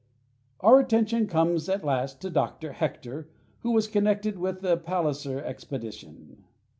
Our 0.61 0.79
attention 0.79 1.27
comes 1.27 1.69
at 1.69 1.83
last 1.85 2.21
to 2.21 2.31
Dr. 2.31 2.71
Hector, 2.71 3.29
who 3.59 3.69
was 3.69 3.87
connected 3.87 4.39
with 4.39 4.61
the 4.61 4.75
Palliser 4.75 5.43
expedition. 5.43 6.43